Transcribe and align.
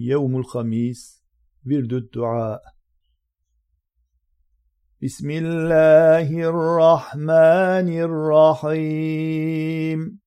يوم 0.00 0.36
الخميس 0.36 1.24
ورد 1.66 1.92
الدعاء. 1.92 2.62
بسم 5.02 5.30
الله 5.30 6.40
الرحمن 6.42 7.88
الرحيم. 8.68 10.18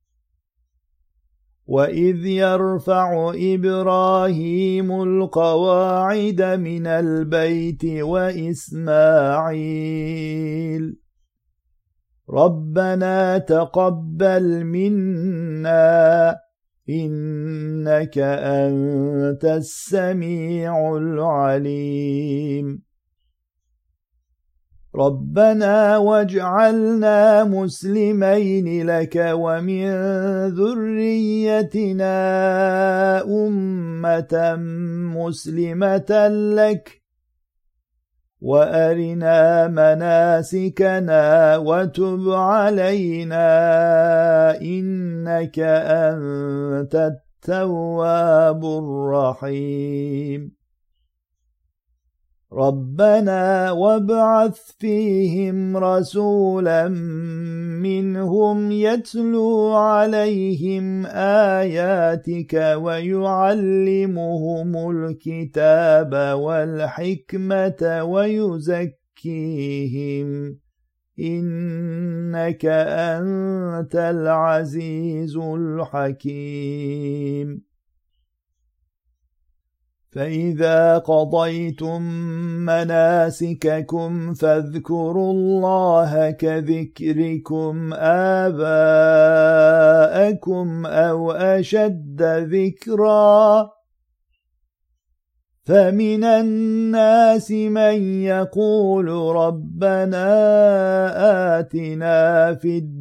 وإذ 1.66 2.26
يرفع 2.26 3.34
إبراهيم 3.36 5.04
القواعد 5.04 6.42
من 6.42 6.88
البيت 6.88 7.86
وإسماعيل. 7.86 8.82
ربنا 12.30 13.38
تقبل 13.38 14.64
منا. 14.64 16.51
إنك 16.90 18.18
أنت 18.18 19.46
السميع 19.46 20.98
العليم. 20.98 22.82
ربنا 24.96 25.98
واجعلنا 25.98 27.44
مسلمين 27.44 28.88
لك 28.88 29.32
ومن 29.34 29.88
ذريتنا 30.48 32.14
أمة 33.24 34.56
مسلمة 35.16 36.28
لك. 36.56 37.01
وأرنا 38.42 39.68
مناسكنا 39.68 41.58
وتب 41.58 42.30
علينا 42.30 43.48
إنك 44.62 45.60
أنت 45.60 46.96
التواب 46.96 48.66
الرحيم 48.66 50.61
ربنا 52.54 53.72
وابعث 53.72 54.60
فيهم 54.80 55.78
رسولا 55.78 56.88
منهم 57.82 58.72
يتلو 58.72 59.74
عليهم 59.74 61.06
آياتك 61.06 62.76
ويعلمهم 62.78 64.92
الكتاب 64.92 66.40
والحكمة 66.40 68.04
ويزكيهم. 68.04 68.98
إنك 71.20 72.66
أنت 72.66 73.96
العزيز 73.96 75.38
الحكيم. 75.38 76.92
فإذا 80.12 80.98
قضيتم 80.98 82.02
مناسككم 82.66 84.34
فاذكروا 84.34 85.34
الله 85.34 86.32
كذكركم 86.32 87.94
آباءكم 87.94 88.56
أو 90.86 91.32
أشد 91.32 92.22
ذكرًا 92.24 93.72
فمن 95.66 96.24
الناس 96.24 97.52
من 97.52 98.24
يقول 98.24 99.08
ربنا 99.36 100.28
آتنا 101.60 102.54
في 102.54 102.78
الدنيا 102.78 103.01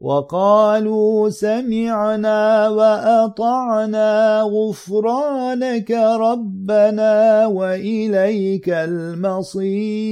وقالوا 0.00 1.30
سمعنا 1.30 2.68
وأطعنا 2.68 4.40
غفرانك 4.42 5.90
ربنا 5.90 7.46
وإليك 7.46 8.68
المصير. 8.68 10.06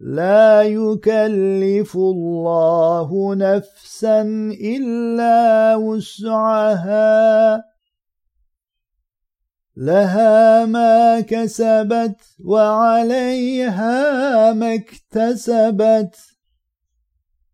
لا 0.00 0.62
يكلف 0.62 1.96
الله 1.96 3.34
نفسا 3.34 4.22
إلا 4.60 5.74
وسعها. 5.76 7.64
لها 9.76 10.66
ما 10.66 11.20
كسبت 11.20 12.16
وعليها 12.44 13.92
ما 14.52 14.74
اكتسبت. 14.74 16.33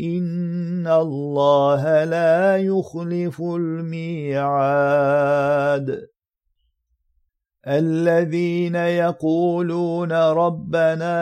إن 0.00 0.86
الله 0.86 2.04
لا 2.04 2.56
يخلف 2.56 3.40
الميعاد. 3.40 4.58
الذين 7.68 8.74
يقولون 8.74 10.12
ربنا 10.12 11.12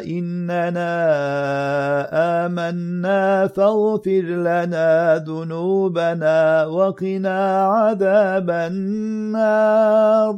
إننا 0.00 0.96
آمنا 2.46 3.46
فاغفر 3.46 4.22
لنا 4.22 5.16
ذنوبنا 5.16 6.66
وقنا 6.66 7.64
عذاب 7.64 8.50
النار. 8.50 10.36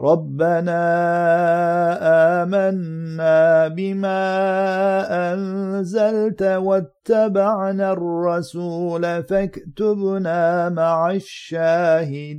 ربنا 0.00 0.82
آمنا 2.42 3.68
بما 3.68 4.22
أنزلت 5.34 6.42
واتبعنا 6.42 7.92
الرسول 7.92 9.24
فاكتبنا 9.24 10.68
مع 10.68 11.10
الشاهدين. 11.10 12.38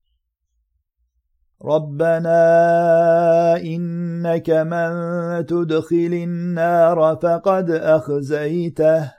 ربنا 1.65 3.57
إنك 3.57 4.49
من 4.49 4.91
تدخل 5.45 6.13
النار 6.23 7.17
فقد 7.21 7.71
أخزيته 7.71 9.11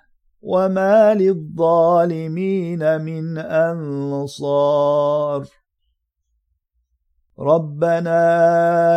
وما 0.42 1.14
للظالمين 1.14 3.00
من 3.00 3.38
أنصار 3.38 5.44
ربنا 7.38 8.22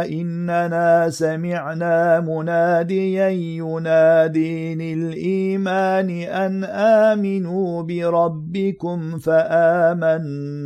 إننا 0.05 1.09
سمعنا 1.09 2.19
مناديا 2.19 3.29
ينادي 3.29 4.75
للإيمان 4.75 6.09
أن 6.09 6.63
آمنوا 6.63 7.83
بربكم 7.83 9.19
فآمنا 9.19 10.65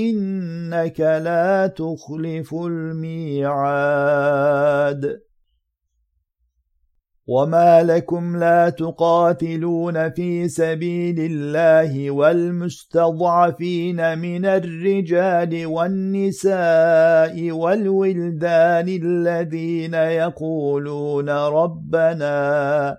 إنك 0.00 1.00
لا 1.00 1.66
تخلف 1.66 2.54
الميعاد. 2.54 4.00
وما 7.30 7.82
لكم 7.82 8.36
لا 8.36 8.68
تقاتلون 8.70 10.10
في 10.10 10.48
سبيل 10.48 11.20
الله 11.20 12.10
والمستضعفين 12.10 12.98
من 14.18 14.46
الرجال 14.46 15.66
والنساء 15.66 17.50
والولدان 17.50 18.88
الذين 18.88 19.94
يقولون 19.94 21.28
ربنا 21.30 22.98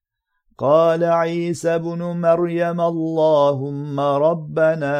قال 0.61 1.03
عيسى 1.03 1.75
ابن 1.75 2.01
مريم 2.01 2.81
اللهم 2.81 3.99
ربنا 3.99 4.93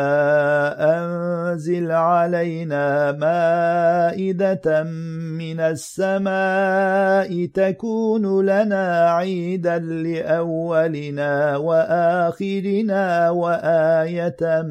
أنزل 0.98 1.92
علينا 1.92 3.12
مائدة 3.12 4.84
من 5.38 5.60
السماء 5.60 7.46
تكون 7.46 8.46
لنا 8.46 9.10
عيدا 9.12 9.78
لأولنا 9.80 11.58
وآخرنا 11.58 13.30
وآية 13.30 14.62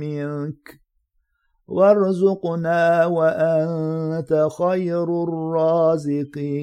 منك 0.00 0.80
وارزقنا 1.68 3.06
وأنت 3.06 4.48
خير 4.58 5.22
الرازقين 5.22 6.62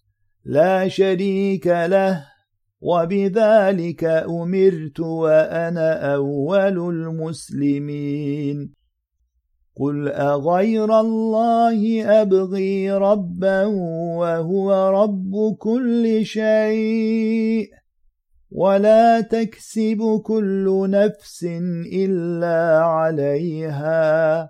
لا 0.45 0.87
شريك 0.87 1.67
له 1.67 2.25
وبذلك 2.81 4.03
أمرت 4.03 4.99
وأنا 4.99 6.13
أول 6.15 6.77
المسلمين. 6.77 8.73
قل 9.75 10.07
أغير 10.07 10.99
الله 10.99 12.05
أبغي 12.21 12.91
ربا 12.91 13.65
وهو 14.17 14.89
رب 15.03 15.57
كل 15.57 16.25
شيء 16.25 17.69
ولا 18.51 19.21
تكسب 19.21 20.21
كل 20.23 20.87
نفس 20.89 21.43
إلا 21.93 22.79
عليها. 22.83 24.49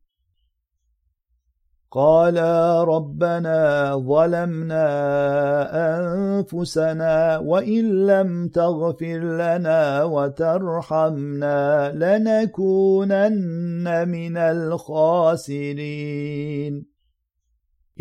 قالا 1.91 2.83
ربنا 2.83 3.91
ظلمنا 3.95 4.87
أنفسنا 5.99 7.37
وإن 7.37 8.05
لم 8.05 8.47
تغفر 8.47 9.19
لنا 9.19 10.03
وترحمنا 10.03 11.91
لنكونن 11.95 13.27
من 14.07 14.37
الخاسرين. 14.37 15.71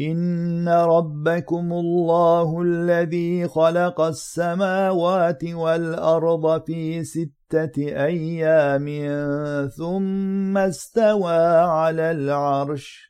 إن 0.00 0.68
ربكم 0.68 1.72
الله 1.72 2.62
الذي 2.62 3.48
خلق 3.48 4.00
السماوات 4.00 5.44
والأرض 5.44 6.62
في 6.66 7.04
ستة 7.04 7.78
أيام 7.78 8.86
ثم 9.68 10.58
استوى 10.58 11.36
على 11.58 12.10
العرش. 12.10 13.09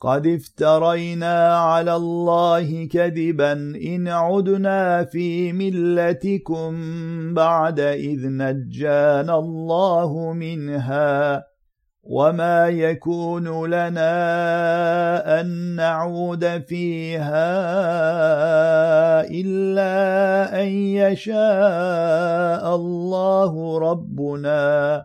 قد 0.00 0.26
افترينا 0.26 1.56
على 1.58 1.96
الله 1.96 2.86
كذبا 2.86 3.52
إن 3.86 4.08
عدنا 4.08 5.04
في 5.04 5.52
ملتكم 5.52 6.74
بعد 7.34 7.80
إذ 7.80 8.28
نجانا 8.28 9.38
الله 9.38 10.32
منها 10.32 11.44
وما 12.02 12.68
يكون 12.68 13.66
لنا 13.66 14.10
أن 15.40 15.76
نعود 15.76 16.62
فيها 16.62 17.50
إلا 19.30 19.92
أن 20.62 20.68
يشاء 21.00 22.74
الله 22.76 23.78
ربنا 23.78 25.04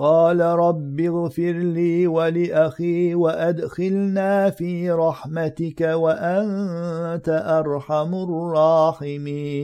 قال 0.00 0.40
رب 0.40 1.00
اغفر 1.00 1.52
لي 1.52 2.06
ولأخي 2.06 3.14
وأدخلنا 3.14 4.50
في 4.50 4.90
رحمتك 4.90 5.80
وأنت 5.80 7.28
أرحم 7.28 8.14
الراحمين. 8.14 9.60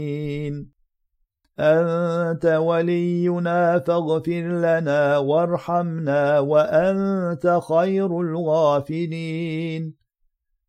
أنت 1.59 2.47
ولينا 2.47 3.79
فاغفر 3.79 4.43
لنا 4.43 5.19
وارحمنا 5.19 6.39
وأنت 6.39 7.61
خير 7.69 8.21
الغافلين. 8.21 10.06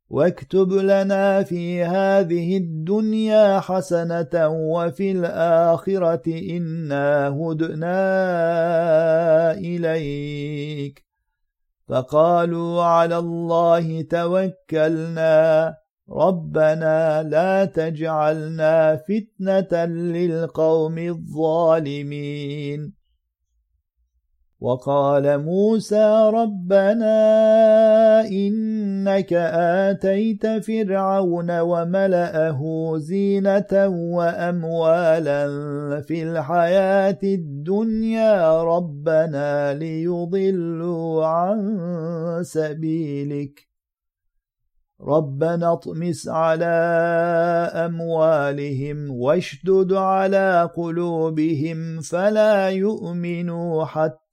واكتب 0.09 0.71
لنا 0.71 1.43
في 1.43 1.83
هذه 1.83 2.57
الدنيا 2.57 3.59
حسنة 3.59 4.47
وفي 4.47 5.11
الآخرة 5.11 6.21
إنا 6.27 7.27
هدنا 7.27 8.01
إليك. 9.51 11.05
فقالوا 11.87 12.83
على 12.83 13.17
الله 13.17 14.01
توكلنا. 14.01 15.75
ربنا 16.09 17.23
لا 17.23 17.65
تجعلنا 17.65 18.95
فتنة 18.95 19.85
للقوم 19.85 20.97
الظالمين. 20.97 22.96
وقال 24.59 25.37
موسى 25.37 26.31
ربنا 26.33 27.17
إنك 28.27 29.33
آتيت 29.33 30.47
فرعون 30.47 31.59
وملأه 31.59 32.93
زينة 32.97 33.87
وأموالا 33.87 35.47
في 36.01 36.23
الحياة 36.23 37.19
الدنيا 37.23 38.63
ربنا 38.63 39.73
ليضلوا 39.73 41.25
عن 41.25 41.59
سبيلك. 42.41 43.67
ربنا 45.01 45.73
اطمس 45.73 46.27
على 46.27 46.65
أموالهم 47.73 49.11
واشدد 49.11 49.93
على 49.93 50.69
قلوبهم 50.75 52.01
فلا 52.01 52.69
يؤمنوا 52.69 53.85
حتى 53.85 54.26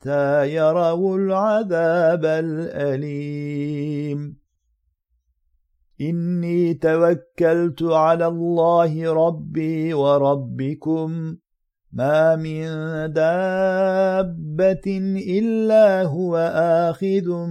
يروا 0.44 1.18
العذاب 1.18 2.24
الأليم. 2.24 4.36
إني 6.00 6.74
توكلت 6.74 7.82
على 7.82 8.26
الله 8.26 9.12
ربي 9.12 9.94
وربكم. 9.94 11.36
ما 11.92 12.36
من 12.36 12.66
دابة 13.12 14.98
إلا 15.38 16.02
هو 16.02 16.36
آخذ 16.54 17.46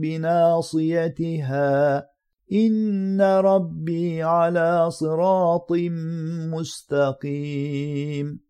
بناصيتها. 0.00 2.06
إن 2.52 3.20
ربي 3.20 4.22
على 4.22 4.90
صراط 4.90 5.72
مستقيم. 6.52 8.49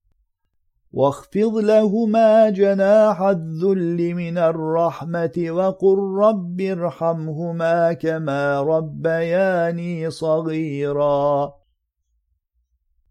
واخفض 0.93 1.57
لهما 1.57 2.49
جناح 2.49 3.21
الذل 3.21 4.13
من 4.13 4.37
الرحمة 4.37 5.45
وقل 5.49 5.97
رب 6.19 6.61
ارحمهما 6.61 7.93
كما 7.93 8.61
ربياني 8.61 10.09
صغيرا. 10.09 11.53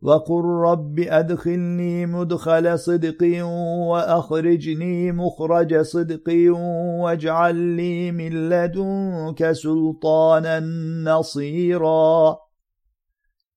وقل 0.03 0.45
رب 0.45 1.01
أدخلني 1.01 2.07
مدخل 2.07 2.79
صدق 2.79 3.45
وأخرجني 3.91 5.13
مخرج 5.13 5.81
صدق 5.81 6.53
واجعل 7.03 7.55
لي 7.57 8.13
من 8.13 8.49
لدنك 8.49 9.53
سلطانا 9.53 10.61
نصيرا. 11.05 12.39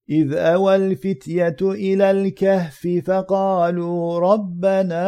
إذ 0.10 0.34
أوى 0.34 0.76
الفتية 0.76 1.56
إلى 1.62 2.12
الكهف 2.12 2.88
فقالوا 3.06 4.20
ربنا 4.20 5.04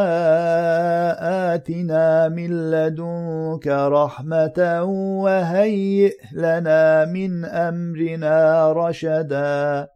آتنا 1.55 2.29
من 2.29 2.71
لدنك 2.71 3.67
رحمة 3.67 4.83
وهيئ 5.23 6.13
لنا 6.33 7.05
من 7.05 7.45
أمرنا 7.45 8.71
رشدا. 8.71 9.87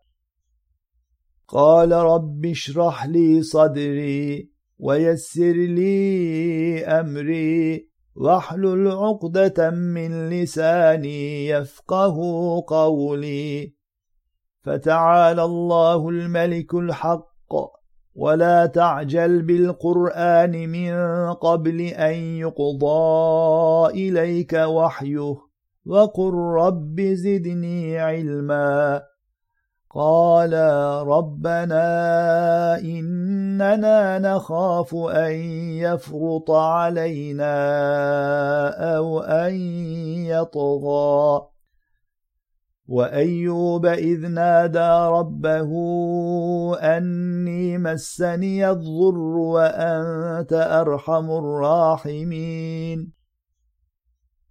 قال 1.48 1.92
رب 1.92 2.46
اشرح 2.46 3.06
لي 3.06 3.42
صدري 3.42 4.50
ويسر 4.80 5.54
لي 5.54 6.86
أمري 6.86 7.90
واحلل 8.16 8.92
عقدة 8.92 9.70
من 9.70 10.30
لساني 10.30 11.48
يفقه 11.48 12.16
قولي. 12.68 13.79
فتعالى 14.70 15.44
الله 15.44 16.10
الملك 16.10 16.74
الحق. 16.74 17.26
ولا 18.16 18.66
تعجل 18.66 19.42
بالقرآن 19.42 20.70
من 20.70 20.94
قبل 21.34 21.82
أن 21.82 22.14
يقضى 22.14 23.90
إليك 23.92 24.54
وحيه. 24.54 25.36
وقل 25.86 26.34
رب 26.34 27.02
زدني 27.02 28.00
علما. 28.00 29.02
قال 29.96 30.54
ربنا 31.08 32.80
إننا 32.80 34.20
نخاف 34.20 34.96
أن 34.96 35.32
يفرط 35.82 36.52
علينا 36.52 37.56
أو 38.98 39.20
أن 39.20 39.54
يطغى. 40.26 41.59
وأيوب 42.90 43.86
إذ 43.86 44.28
نادى 44.28 45.10
ربه 45.18 45.72
أني 46.80 47.78
مسني 47.78 48.70
الضر 48.70 49.18
وأنت 49.18 50.54
أرحم 50.54 51.32
الراحمين. 51.32 53.12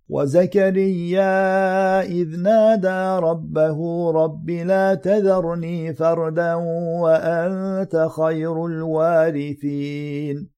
وزكريا 0.08 2.02
إذ 2.02 2.40
نادى 2.40 3.26
ربه 3.26 4.10
رب 4.10 4.50
لا 4.50 4.94
تذرني 4.94 5.94
فردا 5.94 6.54
وأنت 7.02 8.08
خير 8.16 8.66
الوارثين. 8.66 10.57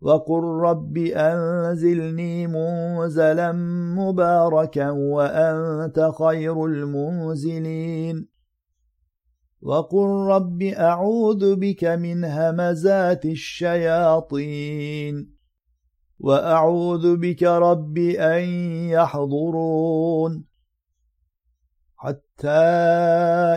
وقل 0.00 0.42
رب 0.42 0.98
أنزلني 0.98 2.46
منزلا 2.46 3.52
مباركا 3.96 4.90
وأنت 4.90 6.10
خير 6.18 6.64
المنزلين 6.64 8.28
وقل 9.62 10.08
رب 10.08 10.62
أعوذ 10.62 11.56
بك 11.56 11.84
من 11.84 12.24
همزات 12.24 13.24
الشياطين 13.24 14.58
واعوذ 16.18 17.16
بك 17.16 17.42
رب 17.42 17.98
ان 18.18 18.42
يحضرون 18.90 20.44
حتى 22.00 22.48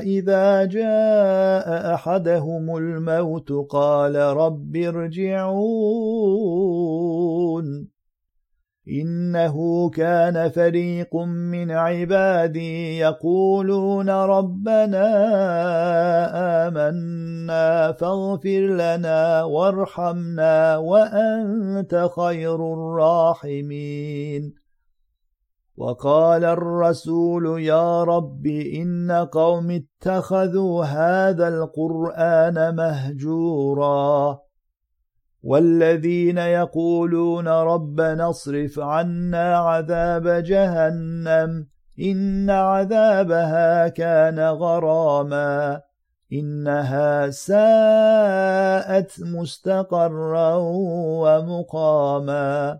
إذا 0.03 0.65
جاء 0.65 1.93
أحدهم 1.93 2.77
الموت 2.77 3.51
قال 3.51 4.15
رب 4.15 4.75
ارجعون. 4.75 6.31
إنه 8.87 9.89
كان 9.89 10.49
فريق 10.49 11.15
من 11.15 11.71
عبادي 11.71 12.97
يقولون 12.97 14.09
ربنا 14.09 15.07
آمنا 16.67 17.91
فاغفر 17.91 18.59
لنا 18.59 19.43
وارحمنا 19.43 20.77
وأنت 20.77 22.09
خير 22.15 22.73
الراحمين. 22.73 24.60
وقال 25.81 26.45
الرسول 26.45 27.61
يا 27.61 28.03
رب 28.03 28.45
إن 28.47 29.11
قوم 29.11 29.71
اتخذوا 29.71 30.85
هذا 30.85 31.47
القرآن 31.47 32.75
مهجورا. 32.75 34.39
والذين 35.43 36.37
يقولون 36.37 37.47
ربنا 37.47 38.29
اصرف 38.29 38.79
عنا 38.79 39.57
عذاب 39.57 40.27
جهنم 40.27 41.67
إن 42.01 42.49
عذابها 42.49 43.87
كان 43.87 44.39
غراما. 44.39 45.81
إنها 46.33 47.29
ساءت 47.29 49.11
مستقرا 49.19 50.55
ومقاما. 51.21 52.79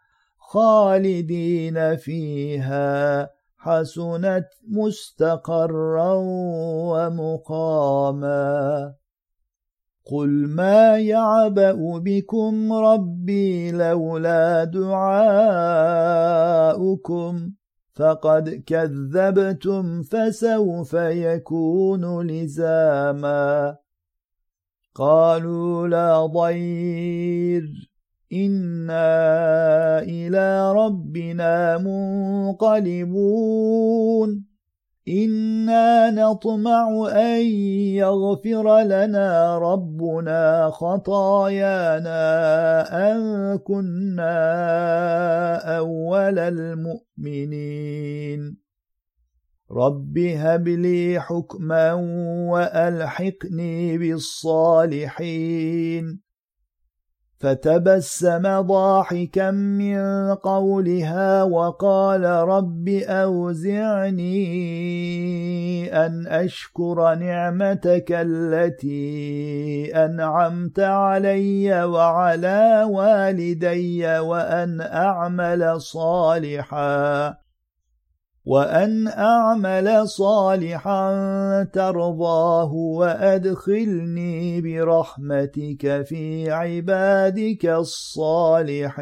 خالدين 0.51 1.95
فيها. 1.95 3.29
حسنت 3.57 4.47
مستقرا 4.67 6.13
ومقاما. 6.91 8.93
قل 10.11 10.29
ما 10.29 10.97
يعبأ 10.97 11.99
بكم 11.99 12.73
ربي 12.73 13.71
لولا 13.71 14.63
دعاؤكم 14.63 15.81
فقد 17.95 18.63
كذبتم 18.67 20.03
فسوف 20.03 20.93
يكون 20.93 22.27
لزاما. 22.27 23.77
قالوا 24.95 25.87
لا 25.87 26.25
ضير. 26.25 27.90
أنا 28.33 29.99
إلى 29.99 30.71
ربنا 30.71 31.77
منقلبون 32.57 33.31
أنا 35.07 36.11
نطمع 36.11 37.09
ان 37.11 37.41
يغفر 37.95 38.79
لنا 38.79 39.57
ربنا 39.57 40.69
خطايانا 40.69 42.21
ان 43.11 43.57
كنا 43.57 44.37
اول 45.77 46.39
المؤمنين 46.39 47.81
رب 49.71 50.17
هب 50.17 50.67
لي 50.67 51.19
حكما 51.19 51.93
والحقني 52.51 53.97
بالصالحين 53.97 55.51
فتبسم 57.41 58.61
ضاحكا 58.61 59.51
من 59.51 60.33
قولها 60.35 61.43
وقال 61.43 62.23
رب 62.25 62.89
أوزعني 62.89 64.45
أن 66.05 66.27
أشكر 66.27 67.15
نعمتك 67.15 68.11
التي 68.11 69.91
أنعمت 69.95 70.79
علي 70.79 71.83
وعلى 71.83 72.87
والدي 72.89 74.19
وأن 74.19 74.81
أعمل 74.81 75.81
صالحا. 75.81 77.35
وان 78.45 79.07
اعمل 79.07 80.07
صالحا 80.07 81.63
ترضاه 81.63 82.73
وادخلني 82.73 84.61
برحمتك 84.61 86.01
في 86.05 86.51
عبادك 86.51 87.65
الصالحين 87.65 89.01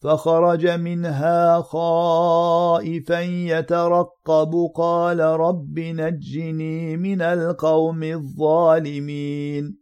فخرج 0.00 0.66
منها 0.66 1.60
خائفا 1.60 3.20
يترقب 3.20 4.52
قال 4.74 5.20
رب 5.20 5.78
نجني 5.78 6.96
من 6.96 7.22
القوم 7.22 8.02
الظالمين 8.02 9.78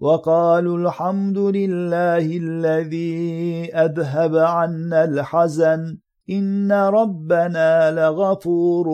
وقالوا 0.00 0.78
الحمد 0.78 1.38
لله 1.38 2.36
الذي 2.36 3.70
اذهب 3.74 4.36
عنا 4.36 5.04
الحزن 5.04 6.03
ان 6.30 6.72
ربنا 6.72 7.90
لغفور 7.90 8.86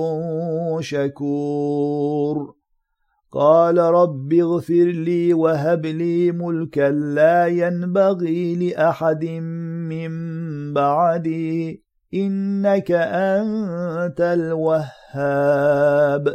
شكور. 0.80 2.54
قال 3.32 3.78
رب 3.78 4.32
اغفر 4.32 4.74
لي 4.74 5.34
وهب 5.34 5.86
لي 5.86 6.32
ملكا 6.32 6.90
لا 6.90 7.46
ينبغي 7.46 8.54
لاحد 8.54 9.24
من 9.24 10.10
بعدي 10.74 11.84
انك 12.14 12.90
انت 12.90 14.20
الوهاب. 14.20 16.34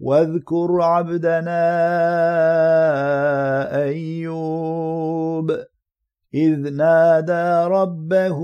واذكر 0.00 0.82
عبدنا 0.82 1.64
ايوب. 3.82 5.64
إذ 6.34 6.70
نادى 6.70 7.74
ربه 7.74 8.40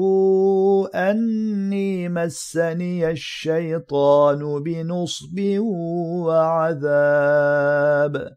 أني 0.95 2.09
مسني 2.09 3.11
الشيطان 3.11 4.63
بنصب 4.63 5.41
وعذاب. 6.27 8.37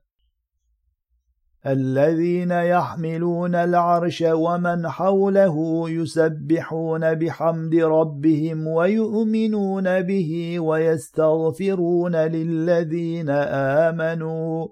الذين 1.68 2.52
يحملون 2.52 3.56
العرش 3.56 4.22
ومن 4.22 4.88
حوله 4.88 5.90
يسبحون 5.90 7.14
بحمد 7.14 7.76
ربهم 7.76 8.68
ويؤمنون 8.68 10.02
به 10.02 10.60
ويستغفرون 10.60 12.16
للذين 12.16 13.30
آمنوا. 13.30 14.68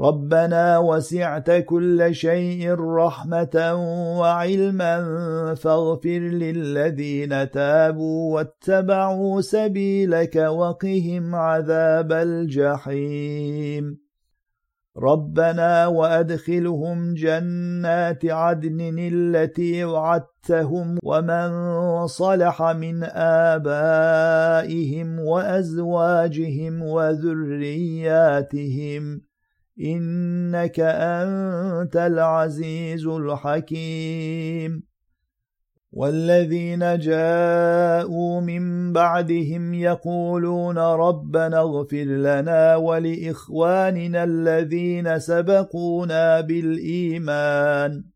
ربنا 0.00 0.78
وسعت 0.78 1.50
كل 1.50 2.14
شيء 2.14 2.74
رحمة 2.80 3.74
وعلما 4.20 5.04
فاغفر 5.54 6.18
للذين 6.18 7.50
تابوا 7.50 8.34
واتبعوا 8.34 9.40
سبيلك 9.40 10.36
وقهم 10.36 11.34
عذاب 11.34 12.12
الجحيم. 12.12 13.98
ربنا 14.98 15.86
وأدخلهم 15.86 17.14
جنات 17.14 18.24
عدن 18.24 18.96
التي 18.98 19.84
وعدتهم 19.84 20.98
ومن 21.04 21.50
صلح 22.06 22.62
من 22.62 23.04
آبائهم 23.54 25.20
وأزواجهم 25.20 26.82
وذرياتهم. 26.82 28.06
إنك 29.80 30.80
أنت 30.80 31.96
العزيز 31.96 33.06
الحكيم. 33.06 34.82
والذين 35.92 36.98
جاءوا 36.98 38.40
من 38.40 38.92
بعدهم 38.92 39.74
يقولون 39.74 40.78
ربنا 40.78 41.58
اغفر 41.58 42.04
لنا 42.04 42.76
ولإخواننا 42.76 44.24
الذين 44.24 45.18
سبقونا 45.18 46.40
بالإيمان. 46.40 48.15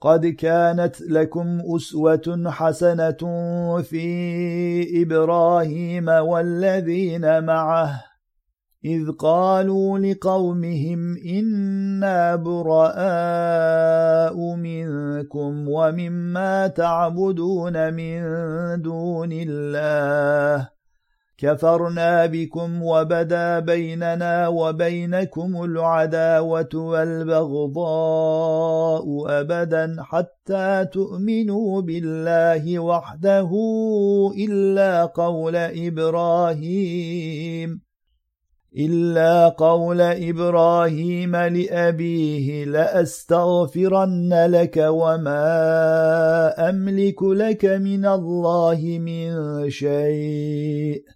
قد 0.00 0.26
كانت 0.26 1.00
لكم 1.00 1.62
اسوه 1.76 2.44
حسنه 2.46 3.18
في 3.82 5.02
إبراهيم 5.02 6.08
والذين 6.08 7.44
معه 7.44 8.04
اذ 8.84 9.10
قالوا 9.12 9.98
لقومهم 9.98 11.16
أنا 11.16 12.36
براء 12.36 12.96
منكم 14.54 15.68
ومما 15.68 16.66
تعبدون 16.66 17.94
من 17.94 18.22
دون 18.82 19.30
الله 19.32 20.75
كفرنا 21.38 22.26
بكم 22.26 22.82
وبدا 22.82 23.58
بيننا 23.58 24.48
وبينكم 24.48 25.64
العداوة 25.64 26.68
والبغضاء 26.74 27.84
أبدا 29.40 29.96
حتى 30.00 30.86
تؤمنوا 30.92 31.80
بالله 31.82 32.78
وحده 32.78 33.50
إلا 34.38 35.04
قول 35.04 35.56
إبراهيم 35.86 37.06
إلا 38.78 39.48
قول 39.48 40.00
إبراهيم 40.00 41.36
لأبيه 41.36 42.64
لأستغفرن 42.64 44.46
لك 44.50 44.76
وما 44.76 45.48
أملك 46.68 47.22
لك 47.22 47.64
من 47.64 48.06
الله 48.06 48.98
من 49.00 49.30
شيء. 49.70 51.15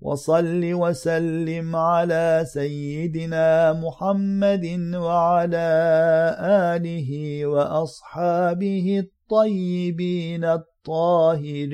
وصل 0.00 0.62
وسلم 0.74 1.76
على 1.76 2.44
سيدنا 2.46 3.72
محمد 3.72 4.94
وعلى 4.94 5.68
آله 6.74 7.10
وأصحابه 7.46 9.04
الطيبين 9.04 10.44
الطاهرين. 10.44 11.68